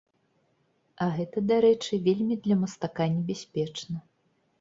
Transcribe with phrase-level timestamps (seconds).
[1.03, 3.95] А гэта, дарэчы, вельмі для мастака небяспечна.